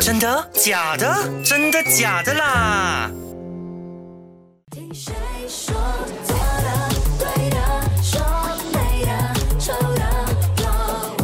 [0.00, 0.50] 真的？
[0.52, 1.14] 假的？
[1.44, 3.10] 真的假的啦？
[4.70, 5.12] 听谁
[5.48, 5.74] 说
[6.24, 6.68] 错的、
[7.18, 7.56] 对的、
[8.02, 8.20] 说
[8.72, 9.10] 美的、
[9.58, 10.02] 丑的，
[10.56, 10.62] 都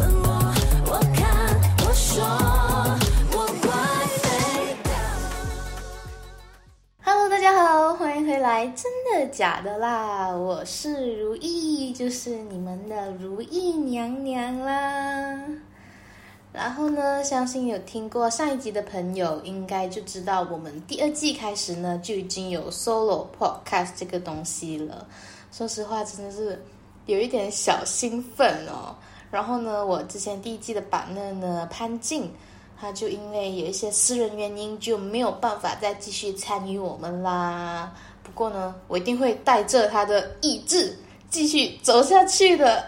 [0.00, 0.52] 问我，
[0.86, 1.22] 我看，
[1.86, 2.24] 我说，
[3.32, 3.70] 我怪
[4.24, 4.26] 美
[4.82, 4.90] 的。
[7.04, 10.28] Hello，大家好，欢迎回来，真的假的啦？
[10.30, 15.38] 我是如意，就是你们的如意娘娘啦。
[16.52, 25.06] 然后呢，相信有听过上一集的朋友，应该就知道我们第二季开始呢，就已经有 solo podcast 这个东西了。
[25.50, 26.62] 说实话，真的是
[27.06, 28.94] 有一点小兴奋哦。
[29.30, 32.30] 然后呢，我之前第一季的版本呢，潘静。
[32.78, 37.94] 他就因为有一些私人原因，就没有办法再继续参与我们啦。
[38.24, 40.98] 不过呢，我一定会带着他的意志
[41.30, 42.84] 继续走下去的。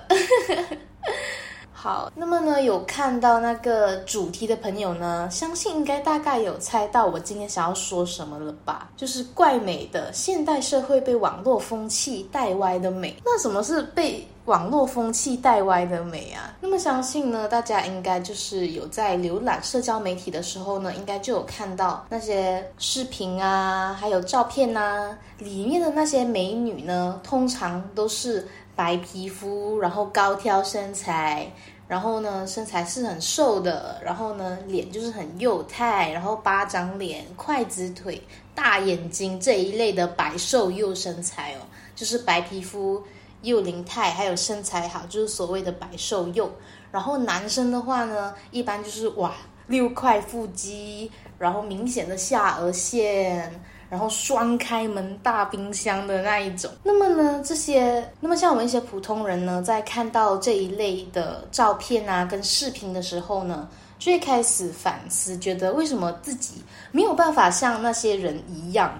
[1.84, 8.88] 好，那么呢，有看到那个主题的朋友呢，相信应该大概有猜到我今天想要说什么了吧？
[8.96, 13.14] 就是怪美的现代社会被网络风气带歪的美。
[13.22, 16.56] 那什么是被网络风气带歪的美啊？
[16.58, 31.46] 那么相信呢，大家应该就是有在浏览社交媒体的时候呢，应该就有看到那些视频啊，还有照片啊，里面的那些美女呢，通常都是白皮肤，然后高挑身材。
[31.86, 38.22] 然后呢，身材是很瘦的，然后呢，脸就是很幼态，然后巴掌脸、筷子腿、
[38.54, 41.60] 大眼睛这一类的白瘦幼身材哦，
[41.94, 43.02] 就是白皮肤、
[43.42, 46.50] 幼龄态，还有身材好，就是所谓的白瘦幼。
[46.90, 49.34] 然后男生的话呢，一般就是哇
[49.66, 53.60] 六块腹肌，然后明显的下颚线。
[53.94, 56.68] 然后双开门大冰箱的那一种。
[56.82, 66.54] 那么呢，这些，那么像我们一些普通人呢，在看到这一类的照片啊跟视频的时候呢，就会开始反思，觉得为什么自己
[66.90, 68.92] 没有办法像那些人一样，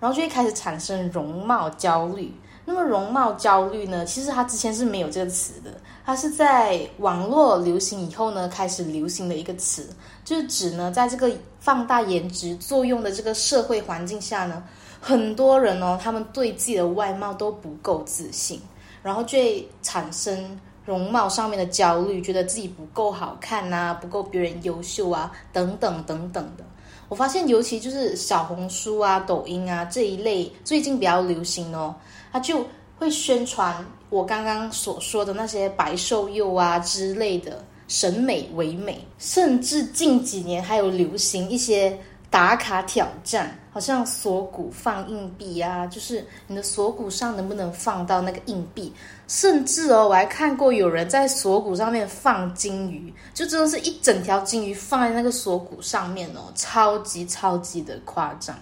[0.00, 2.34] 然后就会开始产生容貌焦虑。
[2.68, 5.70] 那么容貌焦虑呢，其实它之前是没有这个词的，
[6.04, 9.88] 它是在网络流行以后呢，开始流行的一个词，
[10.24, 11.30] 就是指呢，在这个
[11.60, 14.64] 放大颜值作用的这个社会环境下呢，
[15.00, 18.60] 很多人哦，他们对自己的外貌都不够自信，
[19.00, 26.64] 然后就会产生容貌上面的焦虑，觉得自己不够好看呐、不够别人优秀啊，等等等等的。
[27.08, 31.94] 我发现，尤其就是小红书啊、抖音啊这一类最近比较流行哦，
[32.32, 32.66] 它就
[32.98, 41.98] 会宣传我刚刚所说的那些白瘦幼啊之类的审美唯美，甚至近几年还有流行一些
[42.30, 48.92] 打卡挑战，好像锁骨放硬币啊，就是你的锁骨上能不能放到那个硬币，
[49.28, 58.56] 甚至哦，我还看过有人在锁骨上面放金鱼，就真的是一整条金鱼放在那个锁骨上面哦，超级超级的夸张。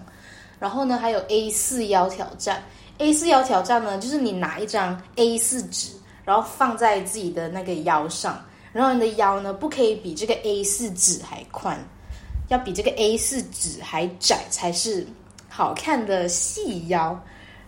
[0.59, 2.63] 然后呢，还有 A 四腰挑战。
[2.97, 5.89] A 四腰挑战呢，就是你拿一张 A 四纸，
[6.23, 11.77] 然后放在自己的那个腰上，然后你的腰呢不可以比这个 A 四纸还宽，
[12.47, 15.05] 要比这个 A 四纸还窄才是
[15.49, 17.19] 好看的细腰。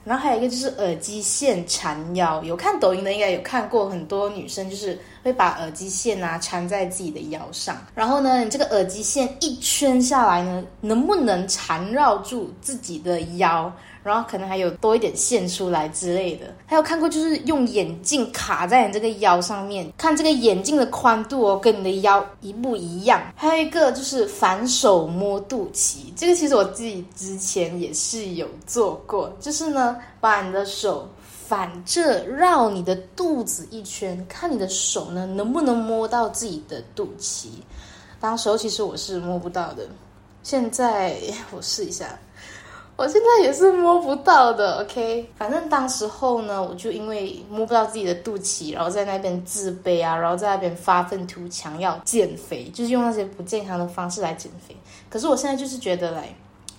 [0.06, 7.76] 然后还有一个就是耳机线缠腰，有看抖音的应该有看过，很多女生就是会把耳机线啊缠在自己的腰上。
[7.94, 13.70] 然后呢，你这个耳机线一圈下来呢，能不能缠绕住自己的腰？
[14.08, 16.48] 然后可能还有多一点线出来之类的。
[16.66, 23.22] 还有看过就是用眼镜卡在你这个腰上面，看这个眼镜的宽度哦，跟你的腰一不一样。
[23.36, 31.10] 还有一个就是反手摸肚脐，这个其实我自己之前也是有做过，就是呢，把你的手
[31.48, 37.48] 反着绕你的肚子一圈，看你的手呢能不能摸到自己的肚脐。
[38.20, 39.88] 当时候其实我是摸不到的，
[40.44, 41.18] 现在
[41.52, 42.18] 我试一下。
[42.98, 45.30] 我现在也是摸不到的，OK。
[45.38, 54.76] 反正当时候呢，我就因为摸不到自己的肚脐，然后在那边自卑啊，然后在那边发愤图强要减肥，就是用那些不健康的方式来减肥。
[55.10, 56.28] 可是我现在就是觉得来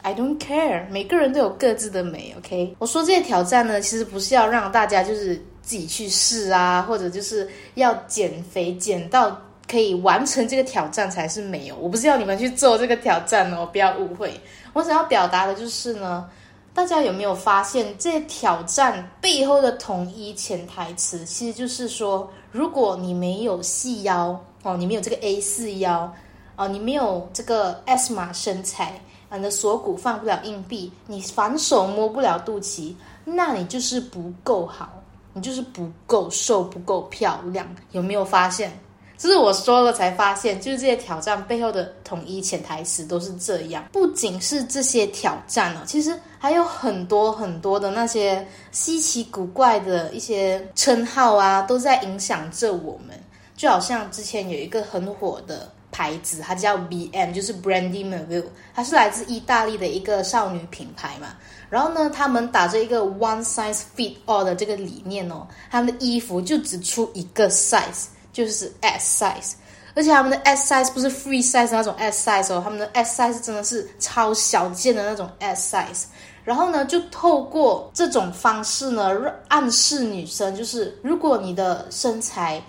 [0.03, 2.75] ，I don't care，每个人都有各自的美，OK。
[2.81, 11.77] 我说这些挑战呢，其实不是要让大家就是自己去试啊，或者就是要减肥减到可以完成这个挑战才是美哦。
[11.79, 14.41] 我不是要你们去做这个挑战哦，不要误会。
[14.73, 16.29] 我想要表达的就是呢，
[16.73, 26.13] 大家有没有发现这挑战背后的统一潜台词，其实就是说，如果你没有细腰哦，你没有这个 A 四腰
[26.57, 29.01] 哦，你没有这个 S 码身材，
[29.31, 32.95] 你的锁骨放不了硬币，你反手摸不了肚脐，
[33.25, 34.89] 那你就是不够好，
[35.33, 38.79] 你就是不够瘦，不够漂亮，有没有发现？
[39.19, 43.85] 就是我说了才发现，就是这些挑战背后的统一潜台词都是这样。
[43.93, 53.19] 不仅是这些挑战哦，其实还有很多很多的那些稀奇古怪的一些称号啊，都在影响着我们。
[53.57, 61.35] 就好像之前有一个很火的牌子，它叫 BM，就是 Brandy Melville，它是来自意大利的一个少女品牌嘛。
[61.69, 68.05] 然后呢，他们打着一个 One Size Fit All 的这个理念哦，他们的衣服就只出一个 size。
[68.47, 69.53] 就是 S size，
[69.95, 76.05] 而且他们的 S size 不是 free size 那种 S size 哦，他们的 S size 真的是超小件的那种 S size。
[76.45, 79.11] 然后呢，就透过这种方式呢，
[79.49, 82.63] 暗示女生，就是如果你的身材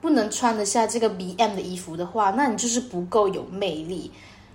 [0.00, 4.12] 不能穿得下这个 BM 的衣服的话，那你就是不够有魅力。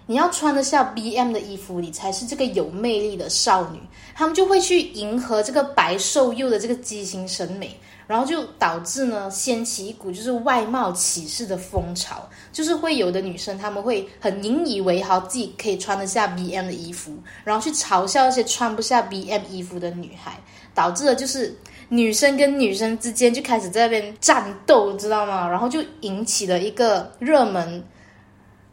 [0.08, 3.80] 你要穿得下 BM 的衣服，你才是这个有魅力的少女。
[4.16, 7.78] 他们就会去迎合这个白瘦幼的这个畸形审美。
[8.12, 20.38] 然后就导致呢，掀起一股就是外貌歧视的风潮，就是会有的女生她们会很引以为豪自己可以穿得下 B M 的衣服，然后去嘲笑那些穿不下 B M 衣服的女孩，
[20.74, 25.48] 导致了就是女生跟女生之间就开始在那边战斗，知道吗？
[25.48, 27.82] 然后就引起了一个热门，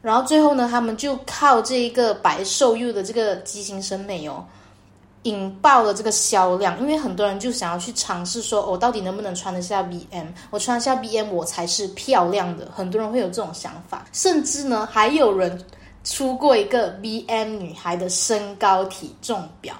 [0.02, 4.44] 然后最后呢，他们就靠这一个白瘦幼的这个畸形审美哦。
[5.28, 10.26] 引爆了这个销量，因为很多人就想要去尝试说，我到底能不能穿得下 BM？
[10.50, 12.68] 我穿下 BM，我才是漂亮的。
[12.74, 15.62] 很多人会有这种想法，甚至呢，还有人
[16.02, 19.74] 出过一个 BM 女孩的身高体重表。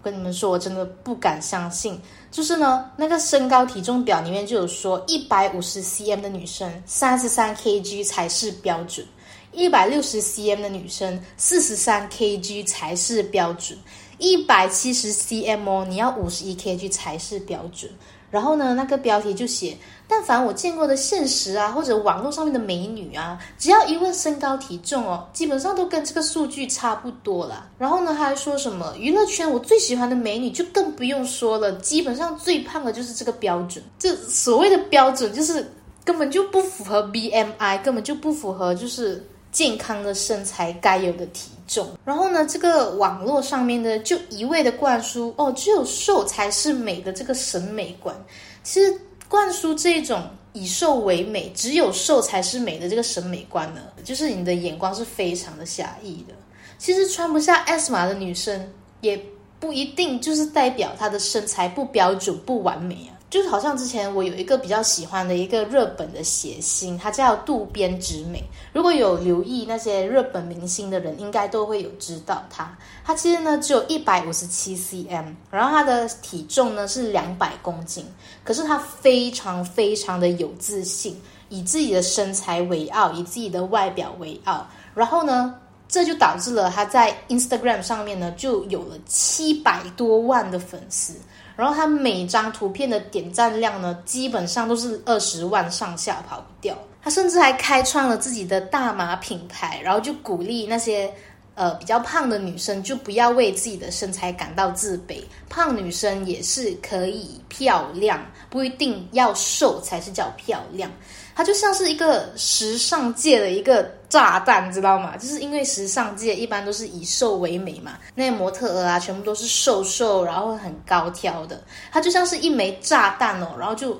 [0.00, 2.00] 我跟你们说，我真的不敢相信，
[2.30, 9.04] 就是呢，那个身高体重表里面就有说，一百五十 cm 的女生三十三 kg 才是标准，
[9.52, 13.76] 一百六十 cm 的女生四十三 kg 才是标准。
[14.18, 17.90] 一百七十 cm 哦，你要五十一 kg 才是标准。
[18.30, 19.74] 然后呢，那个标题就写：
[20.06, 27.66] 但凡我见过的现实啊，或者网络上面的美女啊，只要一问身高体重哦，基本上都跟这个数据差不多了。
[27.78, 33.82] 然后呢，他还说什么娱乐圈我最喜欢的美女就更不用说了，基本上最胖的就是这个标准。
[33.98, 35.66] 这所谓的标准就是
[36.04, 41.88] 根本就不符合 BMI，根本就不符合就是健康的身材该有的体重。
[42.04, 48.14] 然后呢，这个网络上面呢，就一味的灌输哦，只有瘦才是美的这个审美观。
[48.62, 48.92] 其实
[49.28, 50.22] 灌输这种
[50.52, 56.34] 以瘦为美，只有瘦才是美的这个审美观呢，就是你的眼光是非常的狭义的。
[56.78, 59.20] 其实穿不下 S 码的女生，也
[59.58, 63.17] 不一定就是代表她的身材不标准、不完美啊。
[63.30, 68.42] 就是好像之前我有一个比较喜欢的一个日本的谐星，他叫渡边直美。
[68.72, 72.74] 如果有留意那些日本明星的人，应该都会有知道他。
[73.04, 78.02] 他其实呢只有一百五十七 cm，然后他的体重呢是两百公斤。
[78.42, 81.20] 可是他非常非常的有自信，
[81.50, 84.66] 以自己的身材为傲，以自己的外表为傲。
[84.94, 85.54] 然后呢，
[85.86, 91.12] 这就导致了他在 Instagram 上面呢就有了七百多万的粉丝。
[91.58, 96.78] 然后他每张图片的点赞量呢，基本上都是二十万上下，跑不掉。
[97.02, 101.12] 他甚至还开创了自己的大码品牌，然后就鼓励那些
[101.56, 110.88] 呃比较胖的女生，就不要为自己的身材感到自卑，胖女生也是可以漂亮，不一定要瘦才是叫漂亮。
[111.38, 115.16] 它就像是一个时尚界的一个炸弹，知道吗？
[115.16, 121.62] 就是因为时尚界一般都是以瘦为美嘛，那些模特儿啊，全部都是瘦瘦，然后很高挑的。
[121.92, 123.96] 它就像是一枚炸弹哦，然后就。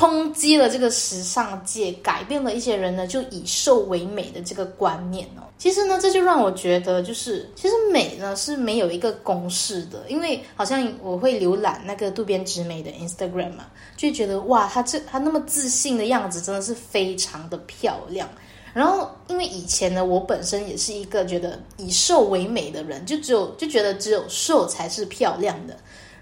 [0.00, 5.44] 抨击了这个时尚界，改变了一些人呢就以瘦为美的这个观念哦。
[5.58, 10.02] 其实呢，这就让我觉得，就是其实美呢是没有一个公式的。
[10.08, 18.26] 因为好像我会浏览那个渡边直美的 Instagram 嘛，就觉得哇，她这她那么自信的样子真的是非常的漂亮。
[18.72, 25.76] 然后因为以前呢，我本身也是一个觉得以瘦为美的人，就只有就觉得只有瘦才是漂亮的。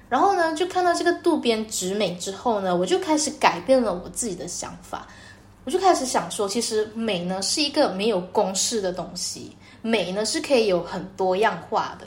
[0.08, 5.06] 然后呢，就看到这个渡边直美之后呢，我就开始改变了我自己的想法。
[5.64, 12.06] 我就开始想说，其实美呢是一个没有公式的东西，美呢是可以有很多样化的。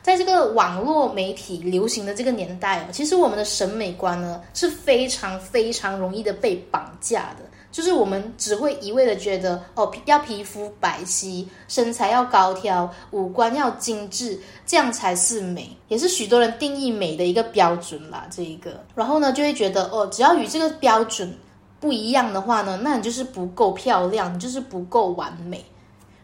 [0.00, 7.49] 在这个网络媒体流行的这个年代哦，其实我们的审美观呢是非常非常容易的被绑架的。
[7.72, 18.26] 就是我们只会一味的觉得哦，要皮肤白皙，身材要高挑，五官要精致，这样才是美，也是许多人定义美的一个标准啦。
[18.30, 21.32] 这一个，然后呢，就会觉得哦，只要与这个标准
[21.78, 25.64] 不一样的话呢，那你就是不够漂亮，你就是不够完美。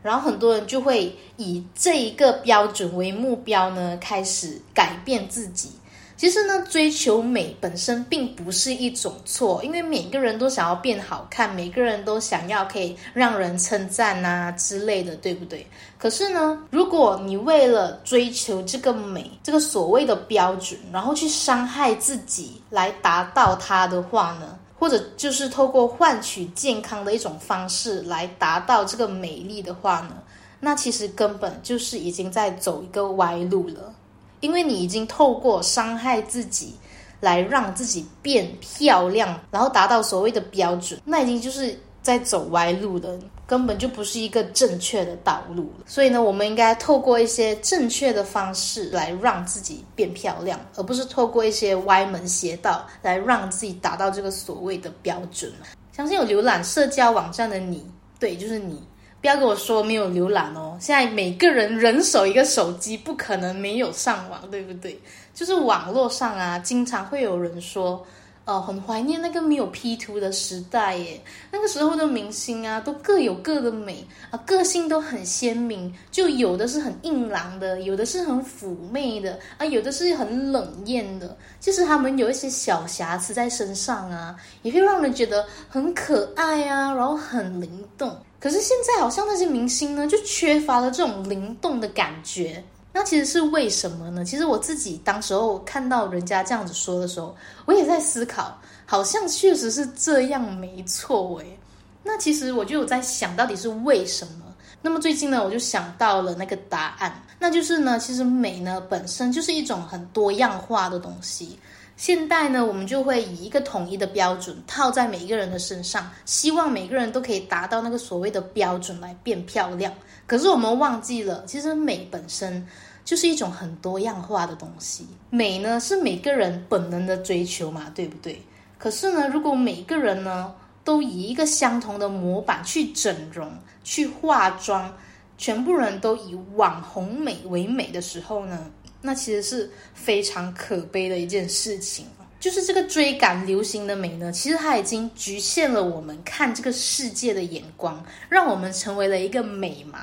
[0.03, 5.71] 然后很多人就会以这一个标准为目标呢，开始改变自己。
[6.17, 15.67] 其实呢，追求美本身并不是一种错，因为每个人都想要变好看，每个人都想要可以让人称赞呐、之类的，对不对？
[15.99, 30.17] 可是呢，如果你为了追求这个美，这个所谓的标准，然后去伤害自己来达到它的话呢，或者就是透过换取健康的一种方式来达到这个美丽的话呢，
[30.61, 33.93] 那其实根本就是已经在走一个歪路了。
[34.41, 36.75] 因为你已经透过伤害自己
[37.21, 45.73] 来让自己变漂亮，然后达到所谓的标准，那已经就是在走歪路了，根本就不是一个正确的道路。
[45.87, 55.53] 所以呢，我们应该透过一些正确的方式来让自己变漂亮，而不是透过一些歪门邪道来让自己达到这个所谓的标准。
[55.93, 57.85] 相信有浏览社交网站的你，
[58.21, 58.83] 对，就是你。
[59.21, 60.77] 不要跟我说没有浏览哦！
[60.81, 65.01] 现在每个人人手一个手机，不可能没有上网，对不对？
[65.35, 68.07] 就是网络上啊，经常会有人说，
[68.47, 71.21] 呃，很怀念那个没有 P 图的时代耶。
[71.51, 81.37] 那个时候的明星啊，都各有各的美啊，个性都很鲜明，就有的是很硬朗的，有的是很妩媚的啊，有的是很冷艳的。
[81.59, 88.17] 其实他们有一些小瑕疵在身上啊，也会让人觉得很可爱啊，然后很灵动。
[88.39, 92.63] 可是现在好像那些明星呢，就缺乏了这种灵动的感觉。
[92.97, 94.25] 那其实是为什么呢？
[94.25, 97.37] 其实我自己当时候看到人家这样子说的时候，
[97.67, 101.59] 我也在思考，好像确实是这样，没错诶。
[102.03, 104.45] 那其实我就有在想到底是为什么。
[104.81, 111.59] 那么最近呢，我就想到了那个答案，那就是呢，其实美呢本身就是一种很多样化的东西。
[111.99, 119.93] 现代呢，我们就会以一个统一的标准套在每一个人的身上，希望每个人都可以达到那个所谓的标准来变漂亮。
[120.27, 122.67] 可是我们忘记了，其实美本身
[123.07, 125.07] 就是一种很多样化的东西。
[125.31, 128.43] 美呢是每个人本能的追求嘛，对不对？
[128.77, 130.53] 可是呢，如果每个人呢
[130.85, 133.51] 都以一个相同的模板去整容、
[133.85, 134.95] 去化妆，
[135.39, 138.71] 全部人都以网红美为美的时候呢？
[139.01, 142.07] 那其实是非常可悲的一件事情，
[142.41, 149.99] 就是这个追赶流行的美呢，其实它已经局限了我们看这个世界的眼光，让我们成为了一个美盲，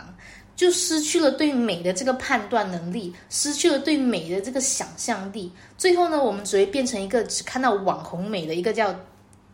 [0.55, 8.93] 就失去了对美的这个判断能力，失去了对美的这个想象力，最后呢，我们只会变成一个只看到网红美的一个叫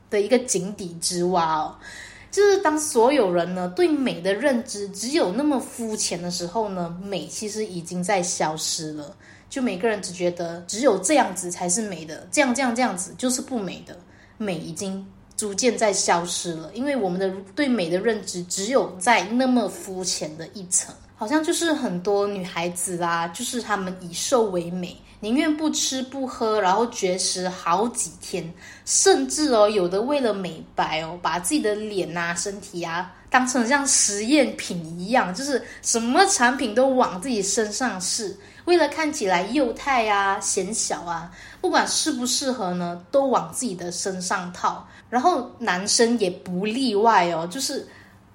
[0.09, 1.75] 的一个井底之蛙哦。
[2.31, 9.15] 就是当所有人呢对美的认知只有那么肤浅的时候呢，美其实已经在消失了。
[9.49, 13.97] 就每个人只觉得只有这样子才是美的，这样这样这样子就是不美的，
[14.37, 15.03] 美已经
[15.39, 28.53] 逐渐在消失了，因为我们的对美的认知只有在那么肤浅的一层，好像就是很多女孩子啦，就是她们以瘦为美，宁愿不吃不喝，然后绝食好几天，
[28.85, 38.33] 甚至哦有的为了美白哦，把自己的脸呐、身体啊当成像实验品一样，就是什么产品都往自己身上试。
[38.63, 44.87] 为了看起来幼态啊、显小啊，不管适不适合呢，都往自己的身上套。
[45.09, 47.85] 然后男生也不例外哦，就是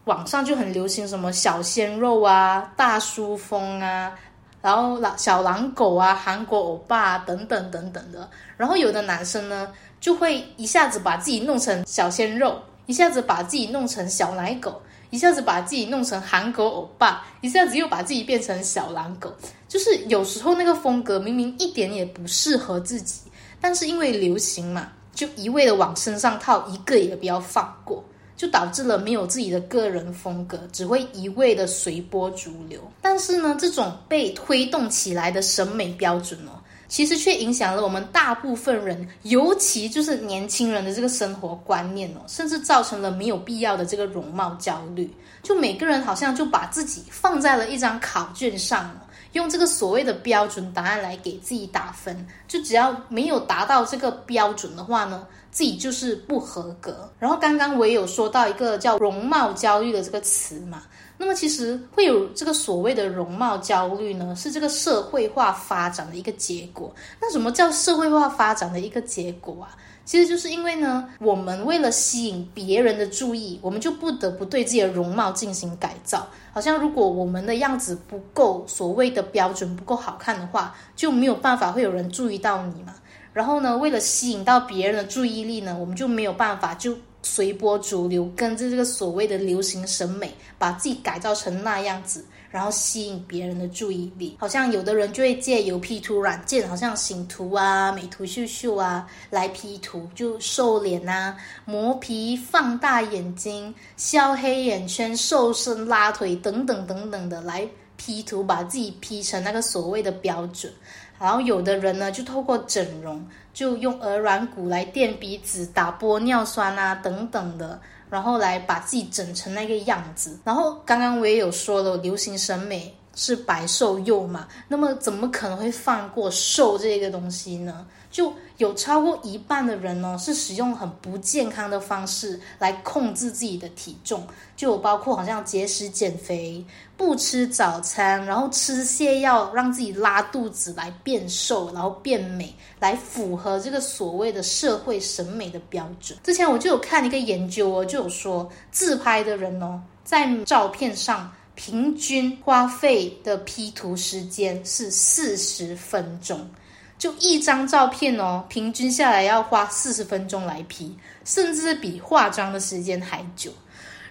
[0.05, 4.13] 网上就很流行什么小鲜肉啊、大叔风啊，
[4.61, 8.29] 然后狼小狼狗啊、韩国欧巴等等等等的。
[8.57, 14.81] 然后有的男生呢，就会一下子把自己弄成小鲜肉，一下子把自己弄成小奶狗。
[15.11, 19.33] 一下子把自己弄成韩国欧巴，一下子又把自己变成小狼狗，
[19.69, 23.21] 就是有时候那个风格明明一点也不适合自己，
[23.61, 28.03] 但是因为流行嘛，就一味的往身上套，一个也不要放过，
[28.37, 32.81] 就导致了没有自己的个人风格，只会一味的随波逐流。
[33.01, 36.61] 但是呢，这种被推动起来的审美标准哦。
[36.87, 45.11] 其实却影响了我们大部分人，尤其就是年轻人的这个生活观念哦，甚至造成了没有必要的这个容貌焦虑。
[45.43, 48.95] 就每个人好像就把自己放在了一张考卷上，
[49.35, 52.27] 用这个所谓的标准答案来给自己打分。
[52.49, 57.09] 就只要没有达到这个标准的话呢，自己就是不合格。
[57.21, 60.83] 然后刚刚我也有说到一个叫容貌焦虑的这个词嘛。
[61.17, 66.93] 那么其实会有这个所谓的容貌焦虑呢，是这个社会化发展的一个结果。
[67.21, 69.71] 那什么叫社会化发展的一个结果啊？
[70.05, 76.27] 其实就是因为呢，我们为了吸引别人的注意，我们就不得不对自己的容貌进行改造。
[76.53, 82.95] 好像如果我们的样子不够所谓的标准不够好看的话，就没有办法会有人注意到你嘛。
[83.33, 86.97] 然后呢，为了吸引到别人的注意力呢，我们就没有办法就。
[87.27, 92.23] 随波逐流，跟着这个所谓的流行审美，把自己改造成那样子，
[92.55, 94.37] 然后吸引别人的注意力。
[94.39, 110.73] 好像有的人就会借由 P 图软件，好像醒图啊、美图秀秀啊来 P 图，就瘦脸啊、磨皮、放大眼睛、消黑眼圈、瘦身、拉腿等等等等的来 P 图，把自己 P 成那个所谓的标准。
[111.19, 117.81] 然后有的人呢，就透过整容，就用鹅软骨来垫鼻子、打玻尿酸啊等等的，
[118.15, 120.39] 然后来把自己整成那个样子。
[120.45, 127.87] 然后刚刚我也有说了，流行审美是白瘦幼嘛，那么怎么可能会放过瘦这个东西呢？
[128.11, 136.65] 就有超过一半的人呢，是使用很不健康的方式来控制自己的体重，就有包括好像节食减肥、
[136.97, 146.17] 不吃早餐，然后吃泻药让自己拉肚子来变瘦，然后变美，来符合这个所谓的社会审美的标准。
[146.23, 156.49] 之前我就有看一个研究哦，就有说自拍的人哦，在照片上平均花费的 P 图时间是四十分钟。
[156.97, 163.51] 就一张照片哦，平均下来要花四十分钟来 P，甚至比化妆的时间还久。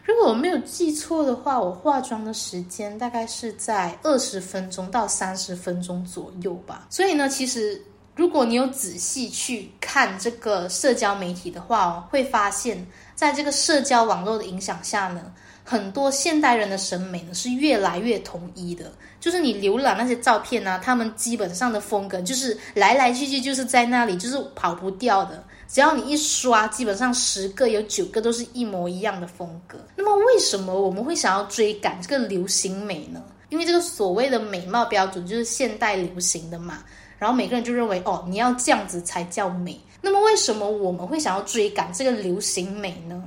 [0.03, 6.87] 如果我没有记错的话，我化妆的时间大概是在二十分钟到三十分钟左右吧。
[6.89, 7.81] 所以呢，其实
[8.15, 12.85] 如果你有仔细去看这个社交媒体的话哦，会发现
[13.15, 15.31] 在这个社交网络的影响下呢。
[15.63, 25.43] 很多现代人的审美呢是越来越统一的，就是你浏览那些照片呢，他们基本上的风格就是来来去去就是在那里，就是跑不掉的。
[25.67, 29.77] 只要你一刷，基本上十个有九个都是一模一样的风格。
[29.95, 33.23] 那么为什么我们会想要追赶这个流行美呢？
[33.49, 36.83] 因为这个所谓的美貌标准就是现代流行的嘛，
[37.17, 39.79] 然后每个人就认为哦，你要这样子才叫美。
[40.01, 43.23] 那么为什么我们会想要追赶这个流行美呢？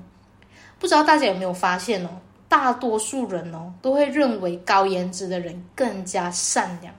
[0.78, 2.10] 不知道大家有没有发现哦？
[2.48, 6.94] 大多数人哦，都会认为高颜值的人更加善良，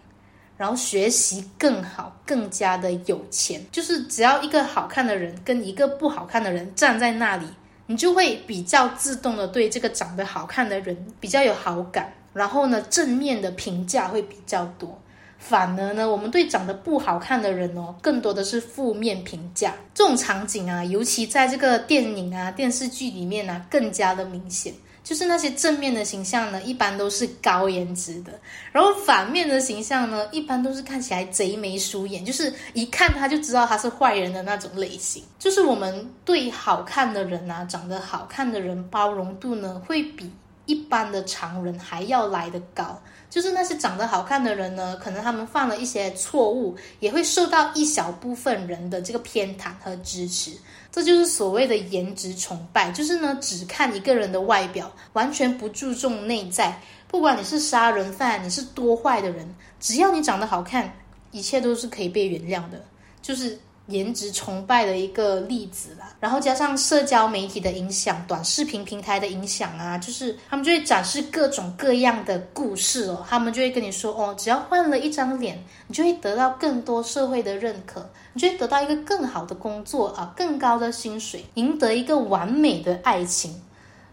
[0.57, 3.61] 然后学习更好，更加的有钱。
[3.71, 7.45] 就是只要一个好看的人跟一个不好看的人站在那里，
[7.85, 14.99] 你就会比较自动的对这个长得好看的人比较有好感，然后呢，正面的评价会比较多。
[15.39, 19.75] 反而呢，我们对长得不好看的人哦，更多的是负面评价。
[19.93, 24.73] 这种场景啊，尤其在这个电影啊、电视剧里面呢，更加的明显。
[25.07, 28.37] 就是那些正面的形象呢，一般都是高颜值的，
[28.73, 35.23] 然后反面的形象呢，一般都是看起来贼眉鼠眼，就是一看他就知道他是坏人的那种类型。
[35.39, 40.29] 就是我们对好看的人啊，长得好看的人包容度呢，会比
[40.65, 43.01] 一般的常人还要来得高。
[43.29, 50.51] 就是那些长得好看的人呢，可能他们犯了一些错误，也会受到一小部分人的这个偏袒和支持。
[50.91, 56.79] 这就是所谓的颜值崇拜，就是呢只看一个人的外表，完全不注重内在。
[57.07, 60.91] 不管你是杀人犯，你是多坏的人，只要你长得好看，
[61.31, 62.83] 一切都是可以被原谅的。
[63.21, 63.59] 就是。
[63.87, 73.25] 颜值崇拜的一个例子啦，然后加上社交媒体的影响、短视频平台的影响啊，就是他们就会展示各种各样的故事哦。
[73.29, 83.61] 他们就会跟你说哦，只要换了一张脸，你就会得到更多社会的认可，你就会得到一个更好的工作啊，更高的薪水，赢得一个完美的爱情。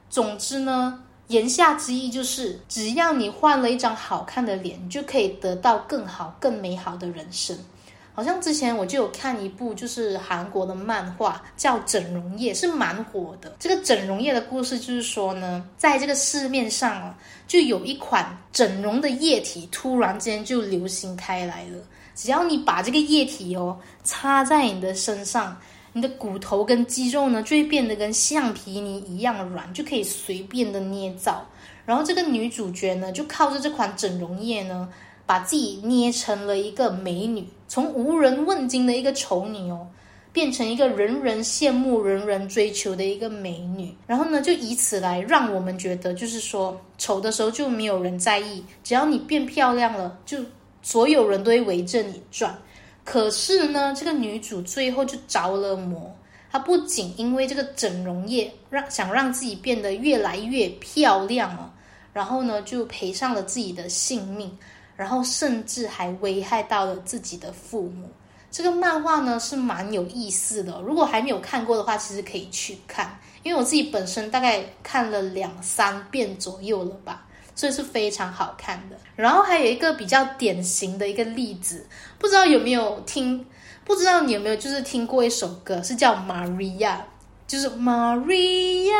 [0.08, 7.58] 总之呢，言下之意就是，只要你换了一张好看的脸，你就可以得到更好、更美好的人生。
[8.14, 13.56] 好像之前我就有看一部，就是韩国的漫画，叫《整容液》，是蛮火的。
[13.58, 21.78] 这个整容液的故事就是说呢，在这个市面上啊，就有一款整容的液体，突然间就流行开来了。
[22.14, 25.60] 只要你把这个液体哦擦在你的身上，
[25.92, 31.44] 你的骨头跟肌肉呢就会变得跟橡皮泥一样软，就可以随便的捏造。
[31.84, 34.88] 然后这个女主角呢，就靠着这款整容液呢。
[35.26, 39.86] 把自己捏成了一个美女，从无人问津的一个丑女哦，
[40.32, 43.94] 变成一个人人羡慕、人人追求的一个美女。
[44.06, 50.38] 然后呢，就以此来让我们觉得，就是说丑的时候就没有人在意，只要你变漂亮了，就
[50.82, 52.56] 所有人都会围着你转。
[53.04, 56.14] 可是呢，这个女主最后就着了魔，
[56.50, 61.72] 她不仅因为这个整容液让想让自己变得越来越漂亮了，
[62.12, 64.50] 然后呢，就赔上了自己的性命。
[64.96, 68.10] 然后甚至还危害到了自己的父母。
[68.50, 73.18] 这个漫画呢是蛮有意思的，如果还没有看过的话，其实可以去看。
[73.42, 78.96] 因为我自己本身大概看了两三遍左右了吧，所以是非常好看的。
[79.16, 81.86] 然后还有一个比较典型的一个例子，
[82.18, 83.44] 不知道有没有听，
[83.84, 86.78] 不知道你有没有就是听过一首歌，是叫《Maria》。
[87.46, 88.94] 就是 Maria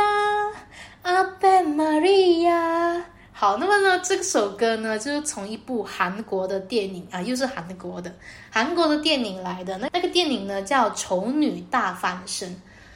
[1.03, 3.03] Ave Maria。
[3.37, 8.15] 好，那么呢，这首歌呢，就是从一部韩国的电影啊，又是韩国的
[8.49, 9.77] 韩国的电影来的。
[9.79, 12.49] 那那个电影呢，叫《丑女大翻身》。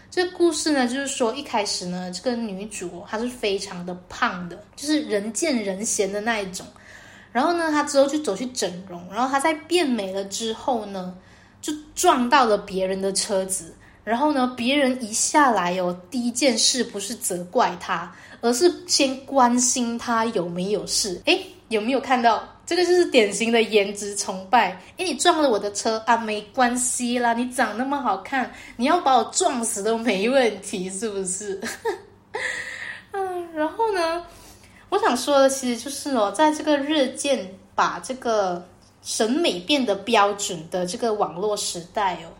[0.08, 6.64] 这故事呢，就是说一开始呢，这个女主她是非常的胖的，就是人见人嫌的那一种。
[7.32, 11.16] 然后呢，她之后就走去整容，然后她在变美了之后呢，
[11.60, 13.74] 就撞到了别人的车子。
[14.08, 21.20] 然后呢，别人一下来哦，第一件事不是责怪他，而是先关心他有没有事。
[21.26, 22.42] 诶，有没有看到？
[22.64, 24.80] 这个就是典型的颜值崇拜。
[24.96, 31.60] 诶，你撞了我的车啊，没关系啦，你长那么好看，你要把我撞死都没问题，是不是？
[33.12, 34.24] 嗯， 然后呢，
[34.88, 38.66] 我想说的其实就是哦，在这个日渐把这个
[39.02, 42.32] 审美变得标准的这个网络时代哦，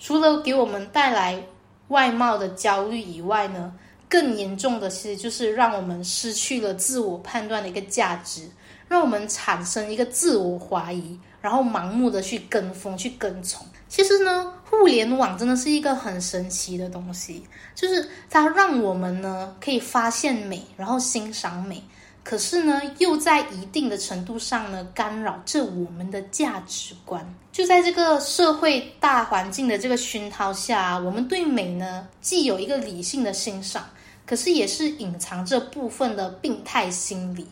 [0.00, 1.40] 除了给我们带来
[1.88, 3.72] 外貌的焦虑以外呢，
[4.08, 8.48] 更严重的其实就是让我们失去了自我判断的一个价值。
[8.88, 13.64] 让我们产生一个自我怀疑，然后盲目的去跟风、去跟从。
[13.88, 21.80] 其实呢，互联网真的是一个很神奇的东西，就是它让我们呢可以发现美，然后欣赏美，
[22.22, 27.26] 可是呢，又在一定的程度上呢干扰着我们的价值观。
[27.50, 33.88] 就在这个社会大环境的这个熏陶下，我们对美呢既有一个理性的欣赏，
[34.26, 37.46] 可是也是隐藏着部分的病态心理。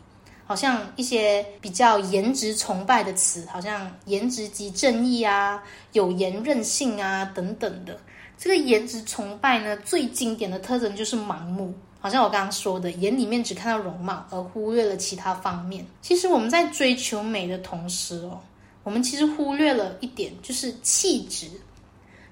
[0.46, 7.98] 好像一些比较颜值崇拜的词，好像颜值即正义啊、有颜任性啊等等的。
[8.38, 11.74] 这个颜值崇拜呢，最经典的特征就是盲目。
[12.00, 15.84] 好像我刚刚说的，眼里面只看到容貌，而忽略了其他方面。
[16.00, 18.40] 其实我们在追求美的同时哦，
[18.84, 21.48] 我们其实忽略了一点，就是气质。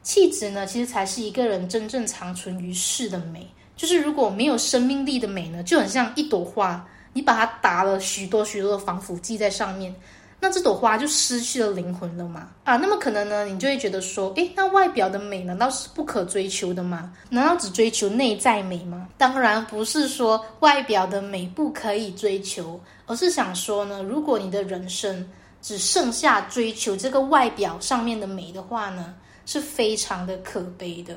[0.03, 3.47] 气质呢，其实才是一个人真正长存于世的美。
[3.77, 6.87] 就是如果没有生命力的美呢，就很像一朵花。
[7.13, 9.95] 你把它打了许多许多的防腐剂在上面，
[10.39, 12.49] 那这朵花就失去了灵魂了吗？
[12.65, 17.13] 啊，那么可能呢，你就会觉得说，诶，那外表的美难道是不可追求的吗？
[17.31, 19.09] 难道只追求内在美吗？
[19.17, 25.29] 当然不是说外表的美不可以追求，而是想说呢，如果你的人生
[25.63, 29.15] 只剩下追求这个外表上面的美的话呢，
[29.47, 31.17] 是非常的可悲的。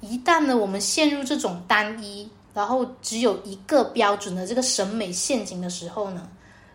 [0.00, 2.28] 一旦呢，我们陷入这种单一。
[2.54, 6.28] 然后只有一个标准的这个审美陷阱的时候呢，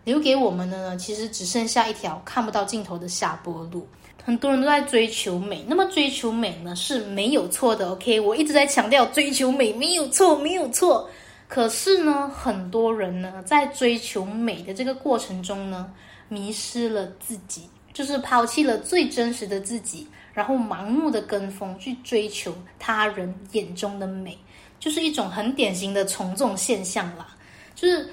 [0.07, 3.85] 留给我们的呢，其实只剩下一条看不到尽头的下坡路。
[4.23, 7.89] 很多人都在追求美，那么追求美呢是没有错的。
[7.89, 11.09] OK，我一直在强调追求美没有错，没有错。
[11.49, 15.91] 可是呢，很多人呢在追求美的这个过程中呢，
[16.29, 24.37] 迷失了自己，就是抛弃了最真实的自己，然后盲目的跟风去追求他人眼中的美。
[24.79, 27.35] 就是一种很典型的从众现象啦，
[27.75, 28.09] 就是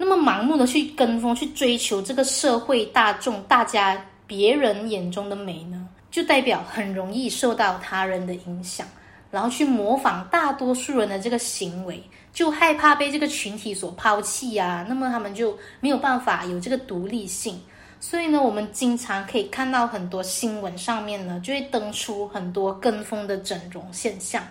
[0.00, 8.86] 那么盲目的去跟风、去追求这个社会大众、大家别人眼中的美呢，就代表很容易受到他人的影响，
[9.30, 12.00] 然后去模仿大多数人的这个行为，
[12.32, 14.86] 就害怕被这个群体所抛弃呀。
[14.88, 17.60] 那么他们就没有办法有这个独立性，
[17.98, 24.42] 所以呢，我们经常可以看到很多新闻上面呢，就会登出很多跟风的整容现象。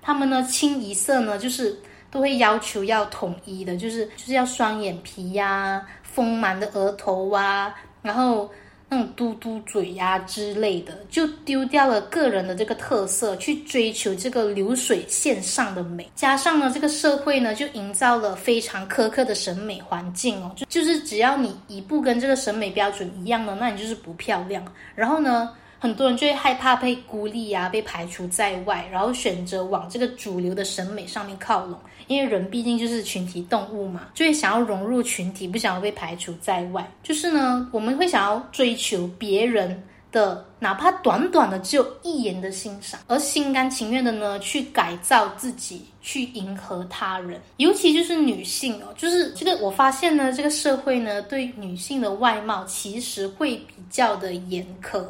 [0.00, 1.76] 他们呢，清一色呢，就是
[2.14, 8.48] 都会要求要统一的，就是就是要双眼皮呀、丰满的额头啊，然后
[8.88, 16.08] 那种嘟嘟嘴呀之类的，就丢掉了个人的这个特色，去追求这个流水线上的美。
[16.14, 24.64] 加上呢，这个社会呢，就营造了非常苛刻的审美环境哦，就就是只要你一不跟这个审美标准一样呢，那你就是不漂亮。
[24.94, 25.50] 然后呢？
[25.80, 31.78] 很多人就会害怕被孤立呀，被排除在外，然后选择往这个主流的审美上面靠拢。
[32.06, 36.88] 因为人毕竟就是群体动物嘛，就会想要融入群体，不想要被排除在外。
[37.02, 47.40] 就是呢，我们会想要追求别人的，哪怕短短的只有一眼的欣赏，而心甘情愿的呢去改造自己，去迎合他人。
[47.56, 55.04] 尤其就是女性哦，就是这个我发现呢，这个社会呢对女性的外貌其实会比较的严苛。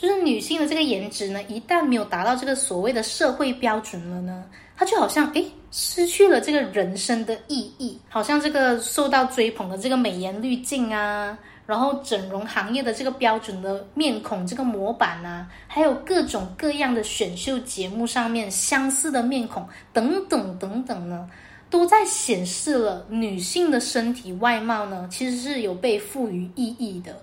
[0.00, 11.36] 就是女性的这个颜值呢，一旦没有达到这个所谓的社会标准了呢，她就好像诶失去了这个人生的意义，好像这个受到追捧的这个美颜滤镜啊，
[11.66, 21.28] 然后整容行业的这个标准的面孔这个模板啊，还有各种各样的选秀节目上面相似的面孔等等等等呢，
[21.68, 27.14] 都在显示了女性的身体外貌呢，其实是有被赋予意义的。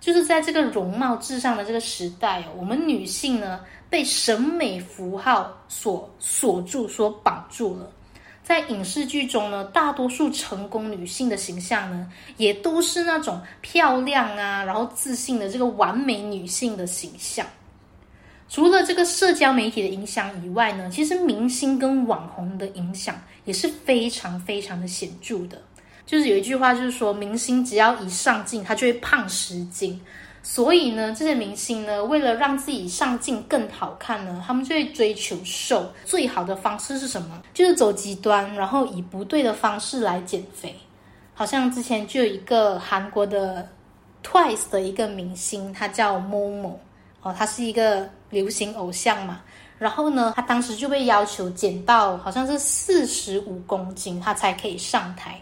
[0.00, 7.90] 就是在这个容貌至上的这个时代哦，我们女性呢被审美符号所锁住、所绑住了。
[8.44, 17.44] 在影视剧中呢，大多数成功女性的形象呢，也都是那种漂亮啊，然后自信的这个完美女性的形象。
[18.48, 25.60] 除了这个社交媒体的影响以外呢，其实明星跟网红的影响也是非常非常的显著的。
[26.08, 30.00] 就是有一句话，就是说明星只要一上镜，他就会胖十斤。
[30.42, 35.92] 所以呢，这些明星呢，为了让自己上镜更好看呢，他们就会追求瘦。
[36.06, 37.42] 最好的方式是什么？
[37.52, 40.74] 就是走极端，然后以不对的方式来减肥。
[41.34, 43.68] 好像之前就有一个韩国的
[44.24, 46.76] Twice 的一个明星，他叫 Momo
[47.20, 49.42] 哦，他是一个流行偶像嘛。
[49.78, 55.38] 然后呢，他当时就被要求减到好像是四十五公斤，他才可以上台。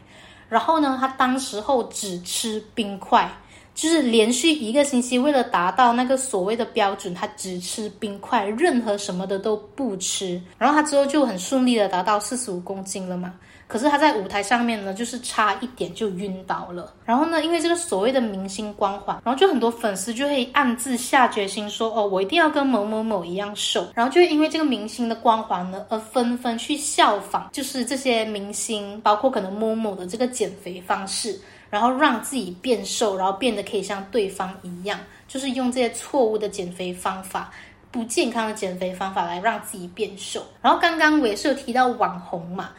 [0.49, 3.31] 然后呢，他当时候只吃冰块。
[3.75, 10.41] 就是连续一个星期，为了达到那个所谓的标准，他只吃冰块，任何什么的都不吃。
[10.57, 13.35] 然后他之后就很顺利的达到四十五公斤了嘛。
[13.69, 16.93] 可是他在舞台上面呢，就是差一点就晕倒了。
[17.05, 31.39] 然后呢，因为这个所谓的明星光环，然后就很多粉丝就会暗自下决心说：“哦，我一定要跟某某某一样瘦。”然后就会因为这个明星的光环呢，而纷纷去效仿，就是这些明星，包括可能某某的这个减肥方式。
[31.69, 37.51] 然后让自己变瘦，然后变得可以像对方一样，就是用这些错误的减肥方法、
[37.91, 40.47] 不健康的减肥方法来让自己变瘦。
[40.63, 42.71] 然后刚刚我也是有提到网红嘛，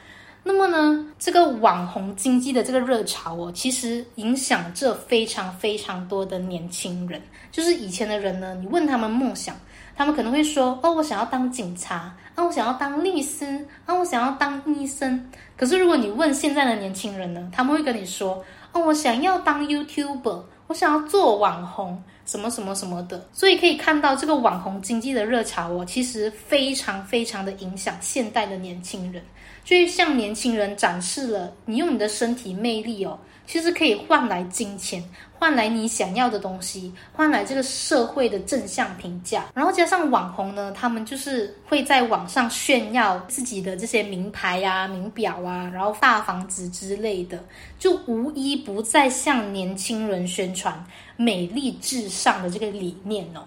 [0.44, 7.22] 那么呢，这个网红经济的这个热潮哦，其实影响着非常非常多的年轻人。
[7.52, 9.56] 就是以前的人呢，你问他们梦想，
[9.96, 18.44] 他们可能会说：“哦，我想要当警察，啊，我想要当律师，啊，我想要当医生。”可是如果你问现在的年轻人呢，他们会跟你说。
[18.74, 23.26] 哦我想要当 YouTuber，我想要做网红，什么什么什么的。
[23.32, 29.24] 所以可以看到，这个网红经济的热潮哦，其实非常非常的影响现代的年轻人，
[29.68, 33.20] 就向年轻人展示了你用你的身体魅力哦。
[33.46, 35.04] 其实可以换来金钱，
[35.38, 39.46] 换来你想要的东西，换来这个社会的正向评价。
[39.54, 47.42] 然后加上网红呢，他们就是会在网上炫耀自己的这些名牌呀、名表啊，然后大房子之类的，
[47.78, 50.86] 就无一不在向年轻人宣传
[51.18, 53.44] 美丽至上的这个理念哦。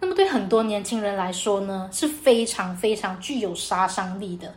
[0.00, 4.54] 那么对很多年轻人来说呢，是非常非常具有杀伤力的。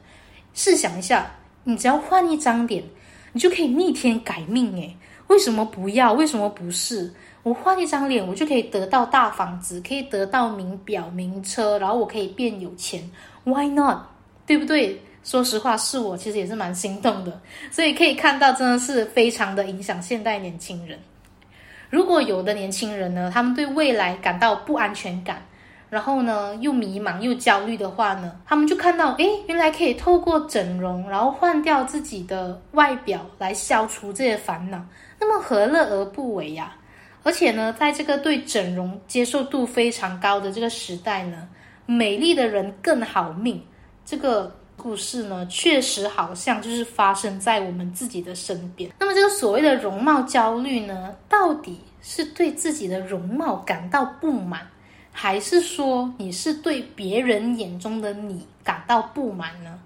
[0.54, 1.30] 试想一下，
[1.64, 2.84] 你只要换一张脸。
[3.36, 6.14] 你就可以逆天改命诶，为什么不要？
[6.14, 7.12] 为什么不是？
[7.42, 13.02] 我换一张脸，我就可以得到大房子，可以得到名表、名车，然后我可以变有钱
[13.44, 13.98] ，Why not？
[14.46, 15.02] 对不对？
[15.24, 17.42] 说实话，是我其实也是蛮心动的。
[17.72, 21.00] 所以可以看到，真的是非常的影响现代年轻人。
[21.90, 25.44] 如果有的年轻人呢，他们对未来感到不安全感。
[25.94, 34.84] 然后呢，又迷茫又焦虑的话呢，他们就看到，诶，原来可以透过整容，然后换掉自己的外表来消除这些烦恼，
[35.20, 36.76] 那么何乐而不为呀？
[37.22, 41.48] 而且呢，在这个对整容接受度非常高的这个时代呢，
[41.86, 43.64] 美丽的人更好命。
[44.04, 48.92] 这个故事呢，确实好像就是发生在我们自己的身边。
[49.00, 54.68] 那么，这个所谓的容貌焦虑呢，到底是对自己的容貌感到不满？
[55.16, 59.80] 还是说你是对别人眼中的你感到不满呢？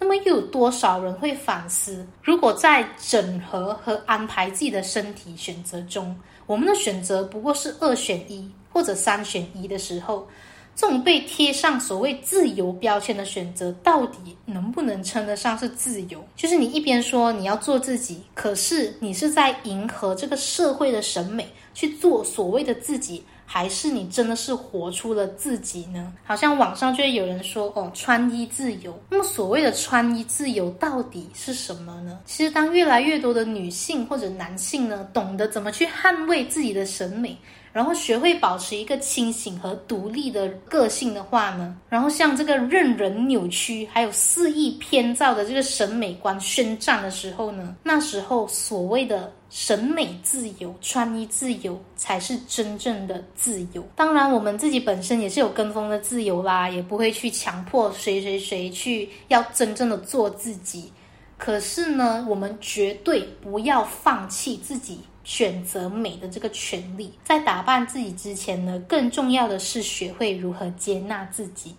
[0.00, 2.04] 那么又有多少人会反思？
[2.22, 10.26] 如果在整合和安排自己的身体选择中，我们的选择不过是二选一或者三选一的时候，
[10.74, 16.24] 这种被贴上所谓自由标签的选择，到底能不能称得上是自由？
[16.34, 23.22] 就是你一边说你要做自己，可是你是在迎合这个社会的审美去做所谓的自己。
[23.54, 26.14] 还是你真的是活出了自己呢？
[26.24, 28.98] 好像网上就会有人说哦，穿衣自由。
[29.10, 32.20] 那么所谓的穿衣自由到底是什么呢？
[32.24, 37.36] 其实当越来越多的女性或者男性呢，懂得怎么去捍卫自己的审美。
[37.74, 53.86] 然后学会保持一个清醒和独立的个性的话呢，然后向这个任人扭曲还有肆意偏造的这个审美观宣战的时候呢，那时候所谓的审美自由、穿衣自由才是真正的自由。
[53.94, 60.90] 当然，我们自己本身也是有跟风的自由啦，也不会去强迫谁谁谁去要真正的做自己。
[61.36, 65.00] 可是呢，我们绝对不要放弃自己。
[65.24, 71.76] 选择美的这个权利，在打扮自己之前呢，更重要的是学会如何接纳自己。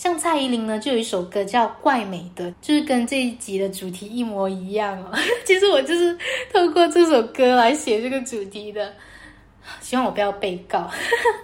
[0.00, 5.12] 像蔡依林呢，就有一首歌叫《怪美的》，就是跟这一集的主题一模一样哦。
[5.44, 6.16] 其实我就是
[6.50, 8.94] 透过这首歌来写这个主题的。
[9.82, 10.90] 希望我不要被告。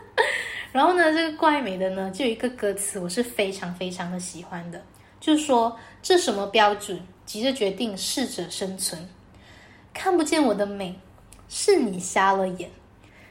[0.73, 4.81] 然后呢，这个怪美的呢，就有一个歌词，我是非常非常的喜欢的，
[5.21, 8.99] 就说这什么标准，急着决定适者生存，
[9.92, 10.99] 看不见我的美，
[11.51, 12.71] 是你瞎了眼。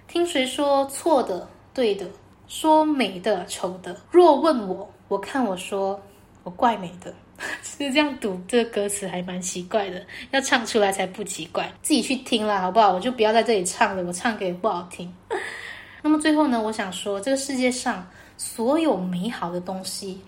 [0.08, 2.06] 听谁说错的对的，
[2.48, 6.02] 说美的丑的，若问我，我看我说
[6.44, 7.14] 我怪美的。
[7.62, 11.70] 是这样读这个歌词还蛮奇怪的，要唱出来才不奇怪。
[11.82, 12.94] 自己去听啦，好不好？
[12.94, 15.14] 我就不要在这里唱了，我唱歌也不好听。
[16.02, 20.22] 那么最后呢，我想说，这个世界上所有美好的东西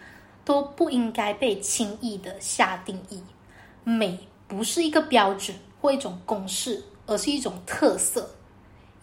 [0.44, 3.24] 都不应该被轻易的下定义。
[3.86, 8.30] 美不是一个标准或一种公式，而是一种特色。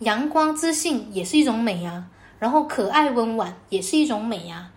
[0.00, 2.06] 阳光自信也是一种美啊，
[2.38, 4.70] 然后可爱温婉也是一种美啊。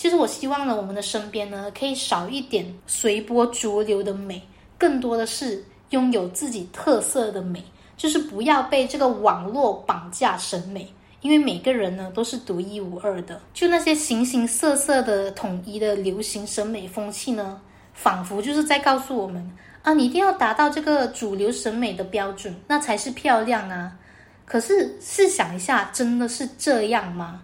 [0.00, 4.40] 其实我希望呢，我们的身边呢，可以少一点随波逐流的美，
[4.78, 7.62] 更多的是拥有自己特色的美，
[7.98, 13.38] 就是不要被这个网络绑架审美，因为每个人呢都是独一无二的。
[13.52, 17.60] 就那些形形色色的统一的流行审美风气呢，
[17.92, 23.92] 仿佛就是在告诉我们啊，你一定要达到这个主流审美的标准，那才是漂亮啊。
[24.46, 27.42] 可是试想一下，真的是这样吗？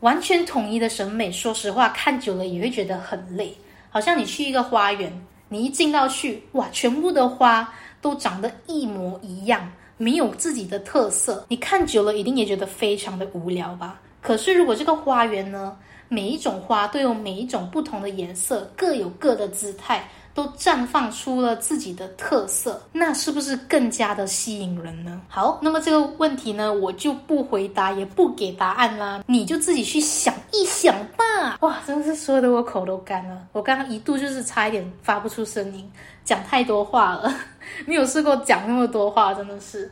[0.00, 3.54] 完全统一的审美，说实话，看久了也会觉得很累。
[3.90, 5.12] 好像你去一个花园，
[5.48, 11.44] 你一进到去，哇，全部的花都长得一模一样，没有自己的特色。
[11.48, 14.00] 你看久了，一定也觉得非常的无聊吧？
[14.22, 15.76] 可是如果这个花园呢，
[16.08, 20.08] 每一种花都有每一种不同的颜色，各有各的姿态。
[20.32, 25.20] 都绽放出了自己的特色，那是不是更加的吸引人呢？
[25.28, 31.58] 好，那么这个问题呢，我就不回答，也不给答案啦，你就自己去想一想吧。
[31.60, 35.90] 哇，真的是说的我口都干了，我刚刚一度就是差一点发不出声音，
[36.24, 37.34] 讲太多话了，
[37.84, 39.90] 没有试过讲那么多话，真的是。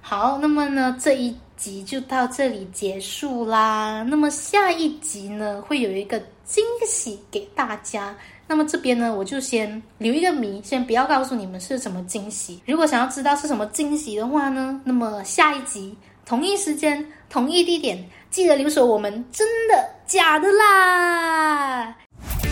[0.00, 4.02] 好，那么呢，这一集就到这里结束啦。
[4.02, 8.14] 那么下一集呢，会有一个惊喜给大家。
[8.46, 12.60] 那么这边呢，我就先留一个谜，先不要告诉你们是什么惊喜。
[12.66, 21.96] 如果想要知道是什么惊喜的话呢，那么下一集同一时间、同一地点，记得留守我们真的假的啦。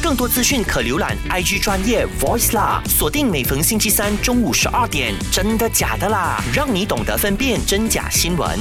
[0.03, 8.59] 更多资讯可浏览 IG 专业 Voice 啦，锁定每逢星期三中午十二点，真的假的啦，让你懂得分辨真假新闻。